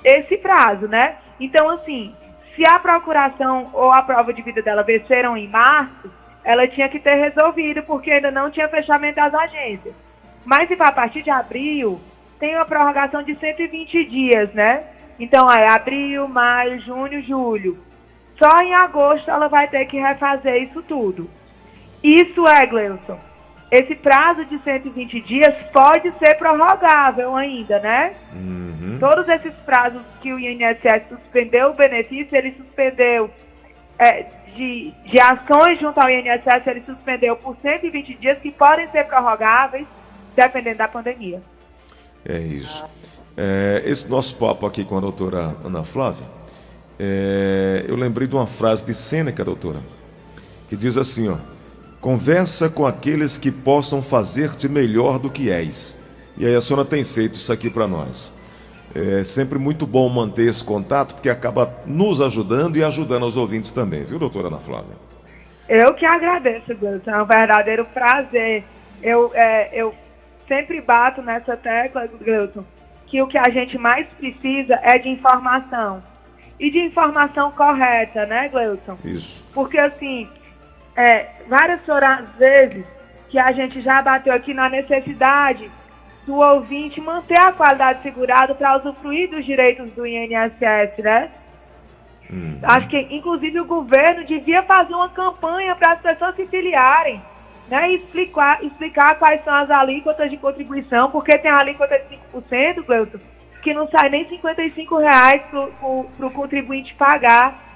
esse 0.03 0.37
prazo, 0.37 0.87
né? 0.87 1.17
Então, 1.39 1.69
assim, 1.69 2.15
se 2.55 2.67
a 2.67 2.79
procuração 2.79 3.69
ou 3.73 3.91
a 3.93 4.01
prova 4.01 4.33
de 4.33 4.41
vida 4.41 4.61
dela 4.63 4.81
venceram 4.81 5.37
em 5.37 5.47
março, 5.47 6.11
ela 6.43 6.67
tinha 6.67 6.89
que 6.89 6.99
ter 6.99 7.13
resolvido, 7.15 7.83
porque 7.83 8.09
ainda 8.09 8.31
não 8.31 8.49
tinha 8.49 8.67
fechamento 8.67 9.15
das 9.15 9.33
agências. 9.33 9.93
Mas 10.43 10.67
se 10.67 10.75
for 10.75 10.87
a 10.87 10.91
partir 10.91 11.21
de 11.21 11.29
abril, 11.29 12.01
tem 12.39 12.55
uma 12.55 12.65
prorrogação 12.65 13.21
de 13.21 13.35
120 13.35 14.05
dias, 14.05 14.51
né? 14.53 14.83
Então, 15.19 15.47
é 15.49 15.71
abril, 15.71 16.27
maio, 16.27 16.81
junho, 16.81 17.21
julho. 17.21 17.77
Só 18.37 18.63
em 18.63 18.73
agosto 18.73 19.29
ela 19.29 19.47
vai 19.47 19.67
ter 19.67 19.85
que 19.85 19.99
refazer 19.99 20.63
isso 20.63 20.81
tudo. 20.81 21.29
Isso 22.03 22.45
é, 22.47 22.65
Gleuson. 22.65 23.32
Esse 23.73 23.95
prazo 23.95 24.45
de 24.45 24.59
120 24.59 25.19
dias 25.21 25.51
pode 25.73 26.13
ser 26.19 26.35
prorrogável 26.37 27.35
ainda, 27.35 27.79
né? 27.79 28.13
Uhum. 28.31 28.97
Todos 28.99 29.27
esses 29.27 29.51
prazos 29.65 30.03
que 30.21 30.31
o 30.31 30.37
INSS 30.37 31.09
suspendeu 31.09 31.71
o 31.71 31.73
benefício, 31.73 32.37
ele 32.37 32.51
suspendeu 32.51 33.31
é, 33.97 34.27
de, 34.55 34.93
de 35.05 35.19
ações 35.19 35.79
junto 35.79 35.99
ao 35.99 36.07
INSS, 36.07 36.67
ele 36.67 36.83
suspendeu 36.85 37.35
por 37.35 37.57
120 37.63 38.13
dias 38.13 38.37
que 38.37 38.51
podem 38.51 38.87
ser 38.91 39.05
prorrogáveis 39.05 39.87
dependendo 40.35 40.77
da 40.77 40.87
pandemia. 40.87 41.41
É 42.23 42.37
isso. 42.37 42.87
É, 43.35 43.81
esse 43.87 44.07
nosso 44.07 44.37
papo 44.37 44.67
aqui 44.67 44.85
com 44.85 44.99
a 44.99 45.01
doutora 45.01 45.55
Ana 45.65 45.83
Flávia, 45.83 46.27
é, 46.99 47.85
eu 47.87 47.95
lembrei 47.95 48.27
de 48.27 48.35
uma 48.35 48.45
frase 48.45 48.85
de 48.85 48.93
Sêneca, 48.93 49.43
doutora, 49.43 49.79
que 50.69 50.75
diz 50.75 50.95
assim, 50.95 51.27
ó, 51.27 51.37
conversa 52.03 52.69
com 52.69 52.85
aqueles 52.85 53.37
que 53.37 53.49
possam 53.49 54.01
fazer-te 54.01 54.67
melhor 54.67 55.17
do 55.17 55.29
que 55.29 55.49
és. 55.49 55.97
E 56.37 56.45
aí 56.45 56.53
a 56.53 56.59
senhora 56.59 56.83
tem 56.83 57.01
feito 57.01 57.35
isso 57.35 57.53
aqui 57.53 57.69
para 57.69 57.87
nós. 57.87 58.29
É 58.93 59.23
sempre 59.23 59.57
muito 59.57 59.87
bom 59.87 60.09
manter 60.09 60.49
esse 60.49 60.61
contato, 60.65 61.15
porque 61.15 61.29
acaba 61.29 61.73
nos 61.85 62.19
ajudando 62.19 62.75
e 62.75 62.83
ajudando 62.83 63.25
os 63.25 63.37
ouvintes 63.37 63.71
também, 63.71 64.03
viu, 64.03 64.19
doutora 64.19 64.49
Ana 64.49 64.59
Flávia? 64.59 64.97
Eu 65.69 65.93
que 65.93 66.05
agradeço, 66.05 66.75
Gleuton. 66.75 67.09
É 67.09 67.21
um 67.21 67.25
verdadeiro 67.25 67.85
prazer. 67.85 68.65
Eu, 69.01 69.31
é, 69.33 69.69
eu 69.71 69.95
sempre 70.45 70.81
bato 70.81 71.21
nessa 71.21 71.55
tecla, 71.55 72.05
Gleuton, 72.21 72.65
que 73.07 73.21
o 73.21 73.27
que 73.27 73.37
a 73.37 73.49
gente 73.49 73.77
mais 73.77 74.05
precisa 74.19 74.77
é 74.83 74.97
de 74.97 75.07
informação. 75.07 76.03
E 76.59 76.69
de 76.69 76.79
informação 76.79 77.51
correta, 77.51 78.25
né, 78.25 78.49
Gleuton? 78.49 78.97
Isso. 79.05 79.43
Porque, 79.53 79.77
assim, 79.77 80.27
é, 80.95 81.27
várias 81.47 81.83
foram 81.85 82.07
as 82.07 82.29
vezes 82.35 82.85
que 83.29 83.39
a 83.39 83.51
gente 83.51 83.81
já 83.81 84.01
bateu 84.01 84.33
aqui 84.33 84.53
na 84.53 84.69
necessidade 84.69 85.69
do 86.25 86.35
ouvinte 86.35 87.01
manter 87.01 87.39
a 87.39 87.51
qualidade 87.51 88.01
segurada 88.01 88.53
para 88.55 88.77
usufruir 88.77 89.29
dos 89.29 89.45
direitos 89.45 89.91
do 89.91 90.05
INSS, 90.05 90.97
né? 90.99 91.29
Hum. 92.31 92.59
Acho 92.63 92.87
que, 92.87 92.97
inclusive, 92.97 93.59
o 93.59 93.65
governo 93.65 94.23
devia 94.25 94.63
fazer 94.63 94.93
uma 94.93 95.09
campanha 95.09 95.75
para 95.75 95.93
as 95.93 96.01
pessoas 96.01 96.35
se 96.35 96.45
filiarem, 96.47 97.21
né? 97.67 97.91
E 97.91 97.95
explicar, 97.95 98.63
explicar 98.63 99.15
quais 99.15 99.43
são 99.43 99.53
as 99.53 99.69
alíquotas 99.69 100.29
de 100.29 100.37
contribuição, 100.37 101.11
porque 101.11 101.37
tem 101.37 101.51
a 101.51 101.59
alíquota 101.59 101.99
de 102.09 102.17
5%, 102.33 102.85
Gleuton, 102.85 103.19
que 103.61 103.73
não 103.73 103.87
sai 103.89 104.09
nem 104.09 104.27
55 104.29 104.97
reais 104.97 105.41
para 105.49 106.27
o 106.27 106.31
contribuinte 106.33 106.93
pagar. 106.95 107.72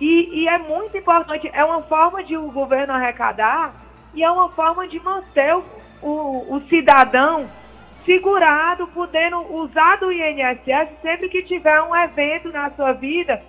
E, 0.00 0.42
e, 0.42 0.48
é 0.48 0.58
muito 0.58 0.96
importante, 0.96 1.50
é 1.52 1.64
uma 1.64 1.82
forma 1.82 2.22
de 2.22 2.36
o 2.36 2.50
governo 2.50 2.92
arrecadar 2.92 3.74
e 4.14 4.22
é 4.22 4.30
uma 4.30 4.48
forma 4.50 4.86
de 4.86 5.00
manter 5.00 5.56
o, 5.56 5.64
o, 6.00 6.56
o 6.56 6.62
cidadão 6.68 7.48
segurado, 8.04 8.86
podendo 8.88 9.38
usar 9.54 9.96
do 9.96 10.12
INSS 10.12 10.88
sempre 11.02 11.28
que 11.28 11.42
tiver 11.42 11.80
um 11.82 11.94
evento 11.94 12.50
na 12.50 12.70
sua 12.70 12.92
vida 12.92 13.42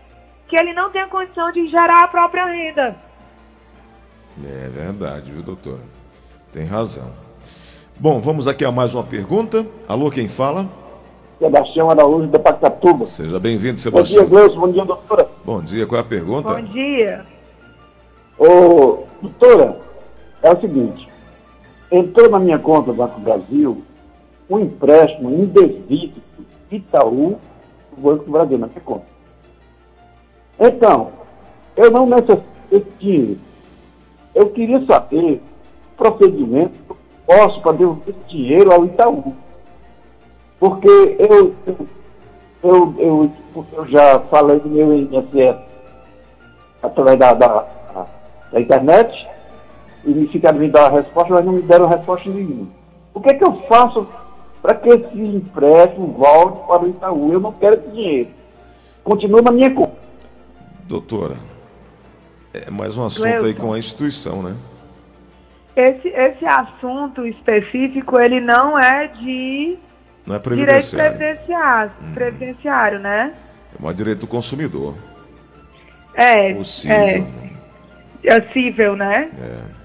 que 0.49 0.59
ele 0.59 0.73
não 0.73 0.89
tenha 0.89 1.07
condição 1.07 1.51
de 1.51 1.67
gerar 1.69 2.03
a 2.03 2.07
própria 2.07 2.45
renda. 2.45 2.95
É 4.43 4.67
verdade, 4.69 5.31
viu, 5.31 5.43
doutor? 5.43 5.79
Tem 6.51 6.65
razão. 6.65 7.11
Bom, 7.97 8.19
vamos 8.19 8.47
aqui 8.47 8.65
a 8.65 8.71
mais 8.71 8.95
uma 8.95 9.03
pergunta. 9.03 9.65
Alô, 9.87 10.09
quem 10.09 10.27
fala? 10.27 10.67
Sebastião 11.37 11.89
Araújo, 11.89 12.27
da 12.27 12.39
Pacatuba. 12.39 13.05
Seja 13.05 13.39
bem-vindo, 13.39 13.77
Sebastião. 13.77 14.23
Bom 14.23 14.29
dia, 14.29 14.39
Gleison. 14.41 14.59
Bom 14.59 14.71
dia, 14.71 14.85
doutora. 14.85 15.29
Bom 15.49 15.63
dia, 15.63 15.87
qual 15.87 15.97
é 15.97 16.01
a 16.03 16.07
pergunta? 16.07 16.53
Bom 16.53 16.61
dia. 16.61 17.25
Ô, 18.37 19.05
doutora, 19.19 19.81
é 20.43 20.51
o 20.51 20.61
seguinte. 20.61 21.09
Entrou 21.91 22.29
na 22.29 22.37
minha 22.37 22.59
conta 22.59 22.91
do 22.91 22.93
Banco 22.93 23.19
Brasil 23.19 23.81
um 24.47 24.59
empréstimo 24.59 25.31
indevido 25.31 26.21
Itaú 26.69 27.39
do 27.95 27.99
Banco 27.99 28.25
do 28.25 28.31
Brasil, 28.31 28.59
na 28.59 28.67
minha 28.67 28.79
conta. 28.81 29.07
Então, 30.59 31.13
eu 31.75 31.89
não 31.89 32.05
necessito 32.05 32.45
esse 32.71 32.91
dinheiro. 32.99 33.39
Eu 34.35 34.51
queria 34.51 34.85
saber 34.85 35.41
o 35.93 35.97
procedimento 35.97 36.73
que 36.73 36.91
eu 36.91 36.97
posso 37.25 37.59
para 37.63 37.71
devolver 37.71 38.09
esse 38.09 38.29
dinheiro 38.29 38.71
ao 38.71 38.85
Itaú. 38.85 39.33
Porque 40.59 40.87
eu, 40.87 41.55
eu, 41.65 41.87
eu, 42.63 43.31
eu, 43.73 43.85
já 43.87 44.19
falei 44.21 44.59
do 44.59 44.69
meu 44.69 44.93
INSS 44.93 45.57
através 46.83 47.17
da, 47.17 47.33
da, 47.33 47.65
da 48.51 48.59
internet 48.59 49.27
e 50.05 50.09
me 50.09 50.27
ficaram 50.27 50.59
me 50.59 50.69
dar 50.69 50.87
a 50.87 51.01
resposta, 51.01 51.33
mas 51.33 51.45
não 51.45 51.53
me 51.53 51.61
deram 51.61 51.87
resposta 51.87 52.29
nenhuma. 52.29 52.67
O 53.13 53.21
que 53.21 53.29
é 53.29 53.33
que 53.33 53.43
eu 53.43 53.53
faço 53.67 54.07
para 54.61 54.75
que 54.75 54.89
esse 54.89 55.17
empréstimo 55.17 56.07
volte 56.13 56.59
para 56.67 56.83
o 56.83 56.89
Itaú? 56.89 57.33
Eu 57.33 57.39
não 57.39 57.51
quero 57.53 57.77
esse 57.77 57.89
dinheiro. 57.89 58.29
Continua 59.03 59.41
na 59.41 59.51
minha 59.51 59.73
conta. 59.73 59.97
Doutora, 60.87 61.37
é 62.53 62.69
mais 62.69 62.97
um 62.97 63.05
assunto 63.05 63.45
aí 63.45 63.53
com 63.53 63.73
a 63.73 63.79
instituição, 63.79 64.41
né? 64.41 64.55
Esse, 65.75 66.09
esse 66.09 66.45
assunto 66.45 67.25
específico, 67.25 68.19
ele 68.19 68.41
não 68.41 68.77
é 68.77 69.07
de 69.07 69.77
não 70.25 70.35
é 70.35 70.39
previdenciário. 70.39 71.17
Direito 71.17 71.17
previdenciário, 71.17 71.91
hum. 72.01 72.13
previdenciário 72.13 72.99
né? 72.99 73.33
É 73.77 73.83
mais 73.83 73.95
direito 73.95 74.19
do 74.19 74.27
consumidor. 74.27 74.95
É. 76.13 76.53
Possível. 76.53 76.95
É, 76.95 78.35
é 78.35 78.41
cível, 78.51 78.95
né? 78.95 79.29
É. 79.39 79.79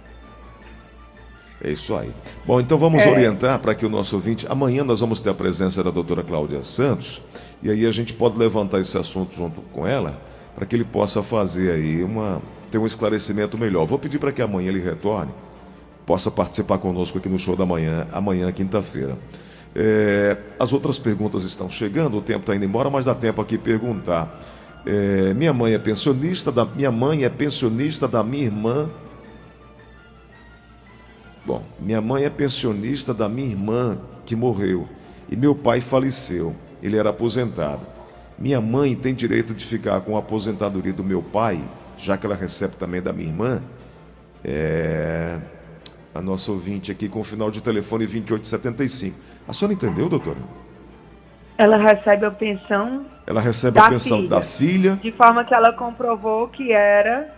É 1.65 1.71
isso 1.71 1.97
aí. 1.97 2.13
Bom, 2.45 2.61
então 2.61 2.77
vamos 2.77 3.03
é. 3.05 3.11
orientar 3.11 3.59
para 3.59 3.75
que 3.75 3.87
o 3.87 3.89
nosso 3.89 4.17
ouvinte. 4.17 4.47
Amanhã 4.51 4.85
nós 4.85 5.01
vamos 5.01 5.23
ter 5.23 5.31
a 5.31 5.35
presença 5.35 5.83
da 5.83 5.91
doutora 5.91 6.23
Cláudia 6.23 6.63
Santos. 6.63 7.23
E 7.63 7.71
aí 7.71 7.87
a 7.87 7.91
gente 7.91 8.13
pode 8.13 8.37
levantar 8.37 8.81
esse 8.81 8.99
assunto 8.99 9.35
junto 9.35 9.63
com 9.73 9.87
ela, 9.87 10.21
para 10.55 10.67
que 10.67 10.77
ele 10.77 10.85
possa 10.85 11.23
fazer 11.23 11.73
aí 11.73 12.05
uma. 12.05 12.43
ter 12.71 12.77
um 12.77 12.85
esclarecimento 12.85 13.57
melhor. 13.57 13.87
Vou 13.87 13.99
pedir 13.99 14.19
para 14.19 14.31
que 14.31 14.43
amanhã 14.43 14.69
ele 14.69 14.81
retorne, 14.81 15.33
possa 16.05 16.31
participar 16.31 16.77
conosco 16.77 17.17
aqui 17.17 17.31
no 17.31 17.39
show 17.39 17.57
da 17.57 17.65
manhã, 17.65 18.07
amanhã, 18.13 18.53
quinta-feira. 18.53 19.17
É, 19.75 20.37
as 20.59 20.73
outras 20.73 20.99
perguntas 20.99 21.43
estão 21.43 21.69
chegando, 21.69 22.17
o 22.17 22.23
tempo 22.23 22.41
está 22.41 22.55
indo 22.55 22.65
embora, 22.65 22.89
mas 22.89 23.07
dá 23.07 23.15
tempo 23.15 23.41
aqui 23.41 23.59
perguntar. 23.59 24.41
É, 24.87 25.35
minha 25.35 25.53
mãe 25.53 25.73
é 25.73 25.79
pensionista 25.79 26.53
da 26.53 26.65
minha 26.65 26.93
mãe 26.93 27.25
é 27.25 27.29
pensionista 27.29 28.07
da 28.07 28.23
minha 28.23 28.45
irmã. 28.45 28.89
Bom, 31.45 31.63
minha 31.81 32.01
mãe 32.01 32.25
é 32.25 32.31
pensionista 32.31 33.13
da 33.13 33.29
minha 33.29 33.49
irmã 33.49 33.99
que 34.25 34.37
morreu 34.37 34.89
e 35.29 35.37
meu 35.37 35.55
pai 35.55 35.81
faleceu. 35.81 36.55
Ele 36.83 36.97
era 36.97 37.11
aposentado. 37.11 37.81
Minha 38.39 38.61
mãe 38.61 38.95
tem 38.95 39.15
direito 39.15 39.55
de 39.55 39.65
ficar 39.65 40.01
com 40.03 40.17
a 40.17 40.21
aposentadoria 40.21 40.93
do 40.93 41.05
meu 41.05 41.23
pai, 41.23 41.63
já 41.97 42.17
que 42.17 42.27
ela 42.27 42.35
recebe 42.35 42.77
também 42.77 43.01
da 43.01 43.13
minha 43.13 43.29
irmã. 43.29 43.63
É, 44.45 45.39
a 46.15 46.21
nossa 46.21 46.53
ouvinte 46.53 46.93
aqui 46.93 47.09
com 47.09 47.21
o 47.21 47.25
final 47.25 47.51
de 47.51 47.63
telefone 47.63 48.07
2875. 48.07 49.17
A 49.47 49.53
senhora 49.53 49.75
entendeu, 49.75 50.09
doutora? 50.09 50.39
Ela 51.57 51.77
recebe 51.77 52.27
a 52.27 52.31
pensão. 52.31 53.07
Ela 53.27 53.41
recebe 53.41 53.79
a 53.79 53.89
pensão 53.89 54.19
filha, 54.19 54.29
da 54.29 54.41
filha. 54.41 54.97
De 54.97 55.13
forma 55.13 55.45
que 55.45 55.55
ela 55.55 55.73
comprovou 55.73 56.49
que 56.49 56.73
era 56.73 57.33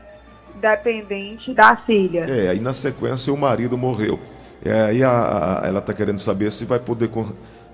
dependente 0.54 1.52
da 1.52 1.76
filha. 1.76 2.24
É, 2.28 2.48
aí 2.48 2.60
na 2.60 2.72
sequência 2.72 3.32
o 3.32 3.36
marido 3.36 3.76
morreu. 3.76 4.18
É, 4.64 4.84
aí 4.84 5.04
a, 5.04 5.10
a, 5.62 5.66
ela 5.66 5.80
está 5.80 5.92
querendo 5.92 6.18
saber 6.18 6.50
se 6.50 6.64
vai 6.64 6.78
poder 6.78 7.10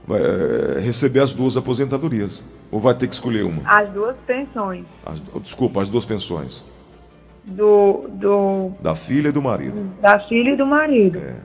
vai, 0.06 0.20
é, 0.20 0.80
receber 0.80 1.20
as 1.20 1.32
duas 1.32 1.56
aposentadorias. 1.56 2.44
Ou 2.70 2.80
vai 2.80 2.94
ter 2.94 3.06
que 3.06 3.14
escolher 3.14 3.44
uma? 3.44 3.62
As 3.64 3.88
duas 3.90 4.16
pensões. 4.26 4.84
As, 5.06 5.20
desculpa, 5.40 5.80
as 5.80 5.88
duas 5.88 6.04
pensões 6.04 6.64
do, 7.44 8.08
do. 8.12 8.72
Da 8.80 8.94
filha 8.94 9.28
e 9.28 9.32
do 9.32 9.42
marido. 9.42 9.90
Da 10.00 10.20
filha 10.20 10.50
e 10.50 10.56
do 10.56 10.66
marido. 10.66 11.18
É. 11.18 11.36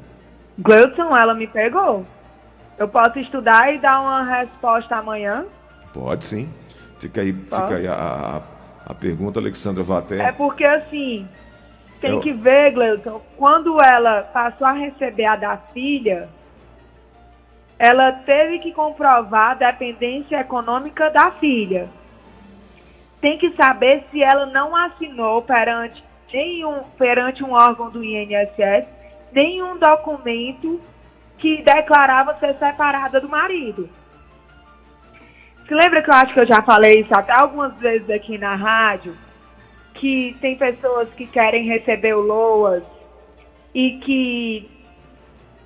Ela 1.18 1.34
me 1.34 1.48
pegou. 1.48 2.06
Eu 2.78 2.88
posso 2.88 3.18
estudar 3.20 3.74
e 3.74 3.80
dar 3.80 4.00
uma 4.00 4.24
resposta 4.24 4.96
amanhã? 4.96 5.46
Pode 5.94 6.26
sim. 6.26 6.54
Fica 7.00 7.22
aí, 7.22 7.34
fica 7.34 7.76
aí 7.76 7.88
a, 7.88 7.94
a, 7.94 8.92
a, 8.92 8.94
pergunta, 8.94 9.40
Alexandra 9.40 9.84
Vaté. 9.84 10.20
É 10.20 10.32
porque 10.32 10.64
assim, 10.64 11.28
tem 12.00 12.12
Eu... 12.12 12.20
que 12.22 12.32
ver, 12.32 12.72
Gleuton, 12.72 13.22
quando 13.36 13.78
ela 13.84 14.24
passou 14.24 14.68
a 14.68 14.74
receber 14.74 15.26
a 15.26 15.36
da 15.36 15.58
filha, 15.74 16.30
ela 17.80 18.12
teve 18.12 18.60
que 18.60 18.72
comprovar 18.72 19.52
a 19.52 19.54
dependência 19.56 20.40
econômica 20.40 21.10
da 21.10 21.32
filha 21.32 21.90
tem 23.22 23.38
que 23.38 23.52
saber 23.56 24.04
se 24.12 24.22
ela 24.22 24.46
não 24.46 24.76
assinou 24.76 25.42
perante 25.42 26.04
nenhum 26.32 26.84
perante 26.98 27.44
um 27.44 27.54
órgão 27.54 27.90
do 27.90 28.04
INSS 28.04 28.86
nenhum 29.32 29.78
documento 29.78 30.80
que 31.38 31.62
declarava 31.62 32.36
ser 32.40 32.56
separada 32.56 33.22
do 33.22 33.30
marido. 33.30 33.90
Se 35.68 35.74
lembra 35.74 36.02
que 36.02 36.10
eu 36.10 36.16
acho 36.16 36.34
que 36.34 36.40
eu 36.40 36.48
já 36.48 36.62
falei 36.62 37.02
isso 37.02 37.14
até 37.14 37.34
algumas 37.40 37.76
vezes 37.76 38.10
aqui 38.10 38.38
na 38.38 38.56
rádio, 38.56 39.16
que 39.94 40.36
tem 40.40 40.56
pessoas 40.56 41.10
que 41.10 41.28
querem 41.28 41.66
receber 41.66 42.14
o 42.14 42.22
LOAS 42.22 42.84
e 43.74 44.00
que 44.04 44.70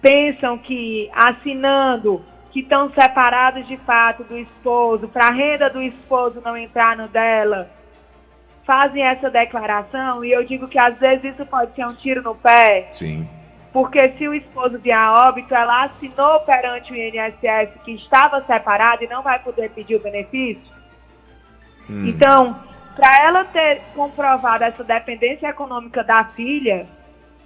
pensam 0.02 0.58
que 0.58 1.10
assinando 1.14 2.24
que 2.52 2.62
estão 2.62 2.92
separados 2.92 3.66
de 3.68 3.78
fato 3.78 4.24
do 4.24 4.38
esposo, 4.38 5.08
para 5.08 5.28
a 5.28 5.32
renda 5.32 5.70
do 5.70 5.82
esposo 5.82 6.42
não 6.44 6.58
entrar 6.58 6.98
no 6.98 7.08
dela, 7.08 7.70
fazem 8.66 9.04
essa 9.04 9.30
declaração 9.30 10.26
e 10.26 10.32
eu 10.32 10.44
digo 10.44 10.68
que 10.68 10.78
às 10.78 10.98
vezes 10.98 11.34
isso 11.34 11.46
pode 11.46 11.74
ser 11.76 11.86
um 11.86 11.94
tiro 11.94 12.22
no 12.22 12.36
pé. 12.36 12.90
Sim. 12.92 13.28
Porque 13.74 14.10
se 14.18 14.28
o 14.28 14.34
esposo 14.34 14.78
vier 14.80 14.98
a 14.98 15.28
óbito, 15.30 15.56
ela 15.56 15.86
assinou 15.86 16.42
perante 16.42 16.92
o 16.92 16.96
INSS 16.96 17.72
que 17.86 17.94
estava 17.94 18.44
separado 18.44 19.04
e 19.04 19.08
não 19.08 19.22
vai 19.22 19.40
poder 19.40 19.70
pedir 19.72 19.96
o 19.96 20.02
benefício. 20.02 20.62
Hum. 21.90 22.06
Então, 22.08 22.60
para 22.96 23.26
ela 23.26 23.46
ter 23.46 23.82
comprovado 23.96 24.64
essa 24.64 24.84
dependência 24.84 25.48
econômica 25.48 26.04
da 26.04 26.26
filha, 26.26 26.86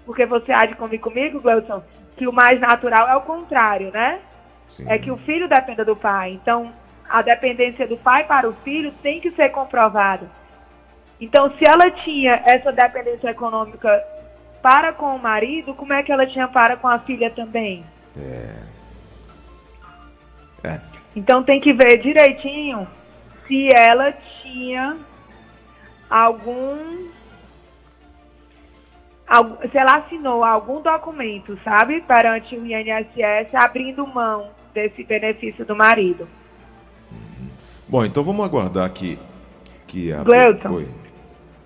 porque 0.05 0.25
você 0.25 0.51
há 0.51 0.65
de 0.65 0.75
convir 0.75 1.00
comigo, 1.00 1.39
Gleuson, 1.39 1.84
que 2.17 2.27
o 2.27 2.34
mais 2.34 2.60
natural 2.60 3.08
é 3.08 3.15
o 3.15 3.22
contrário, 3.22 3.91
né? 3.91 4.20
Sim. 4.67 4.89
é 4.89 4.98
que 4.98 5.12
o 5.12 5.17
filho 5.17 5.48
dependa 5.48 5.86
do 5.86 5.96
pai. 5.96 6.32
Então, 6.32 6.72
a 7.08 7.22
dependência 7.22 7.88
do 7.88 7.98
pai 7.98 8.24
para 8.24 8.50
o 8.50 8.53
filho 8.63 8.91
tem 9.03 9.20
que 9.20 9.29
ser 9.32 9.50
comprovada. 9.50 10.27
Então, 11.22 11.51
se 11.51 11.63
ela 11.65 11.91
tinha 11.91 12.41
essa 12.46 12.72
dependência 12.72 13.29
econômica 13.29 14.03
para 14.65 14.93
com 14.93 15.15
o 15.15 15.22
marido, 15.22 15.75
como 15.75 15.93
é 15.93 16.01
que 16.01 16.12
ela 16.12 16.25
tinha 16.25 16.48
para 16.48 16.75
com 16.75 16.88
a 16.88 16.98
filha 16.98 17.29
também? 17.29 17.86
É. 18.17 18.55
É. 20.63 20.81
Então 21.15 21.43
tem 21.43 21.62
que 21.62 21.72
ver 21.72 22.01
direitinho 22.01 22.88
se 23.48 23.69
ela 23.77 24.12
tinha 24.41 24.98
algum 26.10 27.05
se 29.69 29.77
ela 29.77 29.98
assinou 29.98 30.43
algum 30.43 30.81
documento, 30.81 31.60
sabe, 31.63 32.01
perante 32.01 32.57
o 32.57 32.65
INSS 32.65 33.53
abrindo 33.53 34.07
mão 34.07 34.50
desse 34.74 35.03
benefício 35.03 35.63
do 35.63 35.75
marido. 35.75 36.27
Bom, 37.88 38.03
então 38.03 38.24
vamos 38.24 38.43
aguardar 38.43 38.86
aqui 38.86 39.19
que 39.86 40.12
a 40.12 40.24
Gleuton, 40.24 40.69
Oi. 40.72 41.05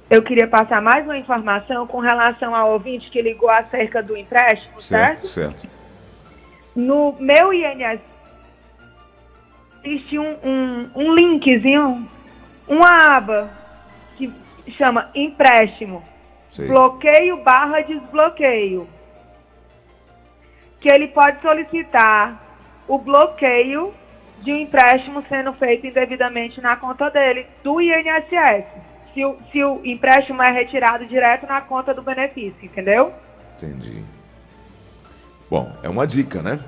Eu 0.09 0.23
queria 0.23 0.47
passar 0.47 0.81
mais 0.81 1.05
uma 1.05 1.17
informação 1.17 1.85
com 1.85 1.99
relação 1.99 2.55
ao 2.55 2.71
ouvinte 2.71 3.09
que 3.11 3.21
ligou 3.21 3.49
acerca 3.49 4.01
do 4.01 4.17
empréstimo, 4.17 4.81
certo? 4.81 5.27
Certo. 5.27 5.57
certo. 5.57 5.79
No 6.75 7.15
meu 7.19 7.53
INSS 7.53 8.01
existe 9.83 10.17
um, 10.17 10.35
um, 10.43 10.89
um 10.95 11.13
linkzinho, 11.13 12.07
uma 12.67 13.15
aba 13.15 13.49
que 14.17 14.33
chama 14.77 15.09
empréstimo. 15.13 16.03
Sim. 16.49 16.67
Bloqueio 16.67 17.43
barra 17.43 17.81
desbloqueio. 17.81 18.87
Que 20.81 20.91
ele 20.91 21.09
pode 21.09 21.41
solicitar 21.41 22.41
o 22.87 22.97
bloqueio 22.97 23.93
de 24.41 24.51
um 24.51 24.55
empréstimo 24.55 25.23
sendo 25.27 25.53
feito 25.53 25.85
indevidamente 25.85 26.61
na 26.61 26.75
conta 26.77 27.09
dele, 27.09 27.45
do 27.63 27.79
INSS. 27.81 28.65
Se 29.19 29.25
o, 29.25 29.38
se 29.51 29.61
o 29.61 29.81
empréstimo 29.83 30.41
é 30.41 30.49
retirado 30.49 31.05
direto 31.05 31.45
na 31.45 31.59
conta 31.59 31.93
do 31.93 32.01
benefício, 32.01 32.63
entendeu? 32.63 33.11
Entendi. 33.57 34.01
Bom, 35.49 35.75
é 35.83 35.89
uma 35.89 36.07
dica, 36.07 36.41
né? 36.41 36.61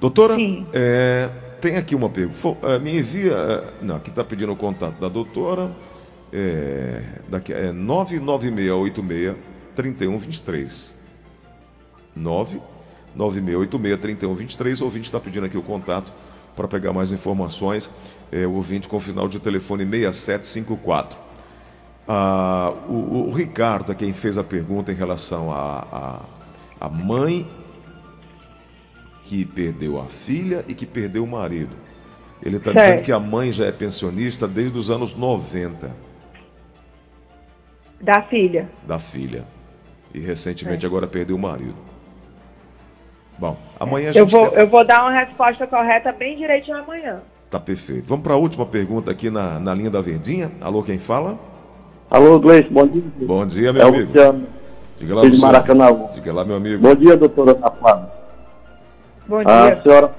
Doutora, 0.00 0.36
é, 0.72 1.28
tem 1.60 1.76
aqui 1.76 1.94
uma 1.94 2.08
pergunta. 2.08 2.66
É, 2.66 2.78
me 2.78 2.96
envia. 2.96 3.32
É, 3.32 3.64
não, 3.82 3.96
aqui 3.96 4.08
está 4.08 4.24
pedindo 4.24 4.52
o 4.52 4.56
contato 4.56 4.98
da 4.98 5.10
doutora. 5.10 5.70
É, 6.32 7.02
daqui, 7.28 7.52
é 7.52 7.70
99686 7.72 9.36
3123. 9.74 10.96
99686 12.16 14.00
3123. 14.00 14.80
O 14.80 14.84
ouvinte 14.86 15.04
está 15.04 15.20
pedindo 15.20 15.44
aqui 15.44 15.58
o 15.58 15.62
contato 15.62 16.10
para 16.56 16.66
pegar 16.66 16.94
mais 16.94 17.12
informações. 17.12 17.92
É, 18.32 18.46
o 18.46 18.52
ouvinte 18.52 18.88
com 18.88 18.98
final 18.98 19.28
de 19.28 19.38
telefone 19.38 19.84
6754. 19.84 21.26
Ah, 22.08 22.72
o, 22.88 23.28
o, 23.28 23.30
Ricardo 23.32 23.90
é 23.90 23.94
quem 23.94 24.12
fez 24.12 24.38
a 24.38 24.44
pergunta 24.44 24.92
em 24.92 24.94
relação 24.94 25.52
a, 25.52 25.84
a, 26.80 26.86
a 26.86 26.88
mãe 26.88 27.48
que 29.24 29.44
perdeu 29.44 30.00
a 30.00 30.04
filha 30.04 30.64
e 30.68 30.74
que 30.74 30.86
perdeu 30.86 31.24
o 31.24 31.26
marido. 31.26 31.76
Ele 32.40 32.58
está 32.58 32.72
dizendo 32.72 33.02
que 33.02 33.10
a 33.10 33.18
mãe 33.18 33.50
já 33.50 33.66
é 33.66 33.72
pensionista 33.72 34.46
desde 34.46 34.78
os 34.78 34.88
anos 34.88 35.16
90. 35.16 35.90
Da 38.00 38.22
filha. 38.22 38.68
Da 38.86 39.00
filha. 39.00 39.44
E 40.14 40.20
recentemente 40.20 40.86
agora 40.86 41.08
perdeu 41.08 41.34
o 41.34 41.38
marido. 41.38 41.74
Bom, 43.36 43.58
amanhã 43.80 44.10
a 44.10 44.12
gente. 44.12 44.20
Eu 44.20 44.26
vou, 44.26 44.46
eu 44.54 44.68
vou 44.68 44.86
dar 44.86 45.02
uma 45.02 45.12
resposta 45.12 45.66
correta 45.66 46.12
bem 46.12 46.36
direitinho 46.36 46.76
amanhã. 46.76 47.20
Tá 47.50 47.58
perfeito. 47.58 48.06
Vamos 48.06 48.22
para 48.22 48.34
a 48.34 48.36
última 48.36 48.64
pergunta 48.64 49.10
aqui 49.10 49.28
na, 49.28 49.58
na 49.58 49.74
linha 49.74 49.90
da 49.90 50.00
Verdinha. 50.00 50.52
Alô, 50.60 50.82
quem 50.82 50.98
fala? 50.98 51.38
Alô, 52.10 52.38
Gleice, 52.38 52.68
bom 52.70 52.86
dia. 52.86 53.02
Bom 53.22 53.46
dia, 53.46 53.72
meu 53.72 53.82
é 53.82 53.88
amigo. 53.88 54.06
Luciano. 54.06 54.46
Diga 54.98 55.14
lá, 55.14 55.22
Luciano. 55.22 55.52
Maracanã. 55.52 56.08
Diga 56.14 56.32
lá, 56.32 56.44
meu 56.44 56.56
amigo. 56.56 56.82
Bom 56.82 56.94
dia, 56.94 57.16
doutora 57.16 57.54
Tafana. 57.54 58.10
Bom 59.26 59.42
dia. 59.42 59.72
A 59.74 59.82
senhora, 59.82 60.14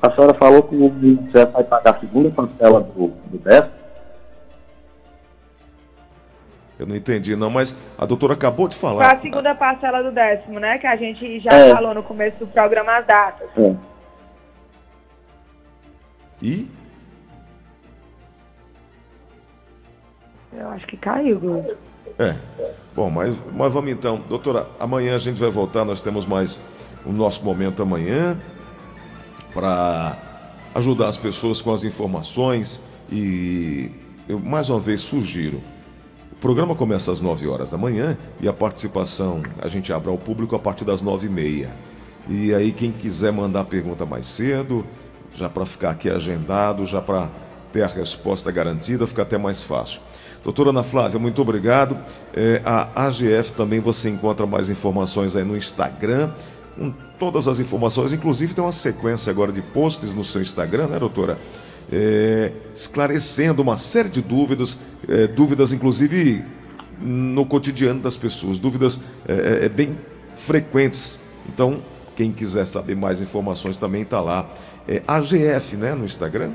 a 0.00 0.10
senhora 0.12 0.34
falou 0.34 0.62
que 0.62 0.76
o 0.76 0.88
você 0.88 1.44
vai 1.46 1.64
pagar 1.64 1.96
a 1.96 2.00
segunda 2.00 2.30
parcela 2.30 2.80
do, 2.80 3.08
do 3.08 3.38
décimo. 3.38 3.82
Eu 6.78 6.86
não 6.86 6.96
entendi, 6.96 7.36
não, 7.36 7.50
mas 7.50 7.76
a 7.98 8.06
doutora 8.06 8.34
acabou 8.34 8.66
de 8.66 8.74
falar. 8.74 9.04
Foi 9.04 9.18
a 9.18 9.20
segunda 9.20 9.54
parcela 9.54 10.02
do 10.02 10.10
décimo, 10.10 10.58
né? 10.58 10.78
Que 10.78 10.86
a 10.86 10.96
gente 10.96 11.40
já 11.40 11.52
é. 11.52 11.72
falou 11.72 11.94
no 11.94 12.02
começo 12.02 12.38
do 12.38 12.46
programa 12.46 12.98
as 12.98 13.06
datas. 13.06 13.48
É. 13.56 13.74
E? 16.40 16.68
Eu 20.56 20.68
acho 20.70 20.86
que 20.86 20.96
caiu. 20.96 21.64
É. 22.18 22.36
Bom, 22.94 23.10
mas, 23.10 23.36
mas 23.54 23.72
vamos 23.72 23.90
então. 23.90 24.20
Doutora, 24.28 24.66
amanhã 24.78 25.14
a 25.14 25.18
gente 25.18 25.38
vai 25.40 25.50
voltar, 25.50 25.84
nós 25.84 26.00
temos 26.00 26.26
mais 26.26 26.60
o 27.04 27.12
nosso 27.12 27.44
momento 27.44 27.82
amanhã 27.82 28.38
para 29.54 30.18
ajudar 30.74 31.08
as 31.08 31.16
pessoas 31.16 31.60
com 31.60 31.72
as 31.72 31.84
informações 31.84 32.82
e 33.10 33.90
eu 34.28 34.38
mais 34.38 34.68
uma 34.70 34.80
vez 34.80 35.00
sugiro. 35.00 35.60
O 36.32 36.36
programa 36.36 36.74
começa 36.74 37.12
às 37.12 37.20
9 37.20 37.46
horas 37.46 37.70
da 37.70 37.78
manhã 37.78 38.16
e 38.40 38.48
a 38.48 38.52
participação 38.52 39.42
a 39.60 39.68
gente 39.68 39.92
abre 39.92 40.10
ao 40.10 40.18
público 40.18 40.56
a 40.56 40.58
partir 40.58 40.84
das 40.84 41.02
9 41.02 41.26
e 41.26 41.30
meia. 41.30 41.70
E 42.28 42.54
aí 42.54 42.72
quem 42.72 42.92
quiser 42.92 43.32
mandar 43.32 43.64
pergunta 43.64 44.06
mais 44.06 44.26
cedo, 44.26 44.84
já 45.34 45.48
para 45.48 45.66
ficar 45.66 45.90
aqui 45.90 46.10
agendado, 46.10 46.84
já 46.84 47.00
para 47.00 47.28
ter 47.72 47.82
a 47.82 47.86
resposta 47.86 48.50
garantida, 48.50 49.06
fica 49.06 49.22
até 49.22 49.38
mais 49.38 49.62
fácil. 49.62 50.00
Doutora 50.44 50.70
Ana 50.70 50.82
Flávia, 50.82 51.18
muito 51.18 51.40
obrigado. 51.40 51.96
É, 52.34 52.60
a 52.64 53.06
AGF 53.06 53.52
também 53.52 53.80
você 53.80 54.10
encontra 54.10 54.44
mais 54.44 54.70
informações 54.70 55.36
aí 55.36 55.44
no 55.44 55.56
Instagram, 55.56 56.30
com 56.76 56.92
todas 57.18 57.46
as 57.46 57.60
informações. 57.60 58.12
Inclusive 58.12 58.54
tem 58.54 58.64
uma 58.64 58.72
sequência 58.72 59.30
agora 59.30 59.52
de 59.52 59.62
posts 59.62 60.14
no 60.14 60.24
seu 60.24 60.42
Instagram, 60.42 60.88
né, 60.88 60.98
doutora? 60.98 61.38
É, 61.92 62.50
esclarecendo 62.74 63.62
uma 63.62 63.76
série 63.76 64.08
de 64.08 64.22
dúvidas, 64.22 64.80
é, 65.08 65.26
dúvidas 65.26 65.72
inclusive 65.72 66.42
no 67.00 67.44
cotidiano 67.44 68.00
das 68.00 68.16
pessoas, 68.16 68.58
dúvidas 68.58 69.00
é, 69.28 69.32
é, 69.62 69.66
é 69.66 69.68
bem 69.68 69.96
frequentes. 70.34 71.20
Então, 71.48 71.80
quem 72.16 72.32
quiser 72.32 72.66
saber 72.66 72.96
mais 72.96 73.20
informações 73.20 73.78
também 73.78 74.02
está 74.02 74.20
lá. 74.20 74.48
É 74.88 75.02
AGF, 75.06 75.76
né, 75.76 75.94
no 75.94 76.04
Instagram? 76.04 76.52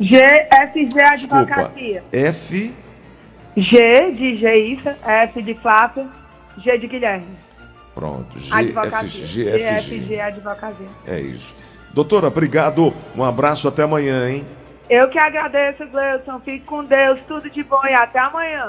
GFG 0.00 1.00
Advocacia. 1.00 1.14
Desculpa, 1.14 1.72
F... 2.12 2.74
G 3.56 4.12
de 4.12 4.36
Geissa, 4.36 4.96
F 5.04 5.42
de 5.42 5.54
Flávio, 5.54 6.08
G 6.58 6.78
de 6.78 6.86
Guilherme. 6.86 7.36
Pronto, 7.94 8.38
GFG. 8.38 9.26
GFG 9.26 10.20
Advocacia. 10.20 10.86
É 11.06 11.20
isso. 11.20 11.56
Doutora, 11.92 12.28
obrigado. 12.28 12.94
Um 13.16 13.24
abraço 13.24 13.66
até 13.66 13.82
amanhã, 13.82 14.28
hein? 14.28 14.46
Eu 14.88 15.08
que 15.08 15.18
agradeço, 15.18 15.86
Gleison. 15.86 16.40
Fique 16.40 16.64
com 16.64 16.84
Deus. 16.84 17.20
Tudo 17.26 17.48
de 17.50 17.62
bom 17.62 17.84
e 17.84 17.94
até 17.94 18.18
amanhã. 18.18 18.68